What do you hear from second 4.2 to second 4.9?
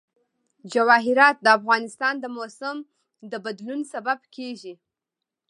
کېږي.